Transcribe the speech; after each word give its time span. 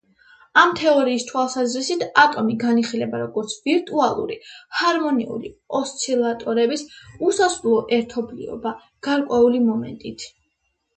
ამ 0.59 0.71
თეორიის 0.77 1.25
თვალსაზრისით, 1.31 2.05
ატომი 2.21 2.55
განიხილება 2.63 3.19
როგორც 3.25 3.53
ვირტუალური, 3.69 4.39
ჰარმონიული 4.81 5.53
ოსცილატორების 5.83 6.87
უსასრულო 7.31 7.87
ერთობლიობა 8.03 8.77
გარკვეული 9.11 9.65
მომენტით. 9.73 10.31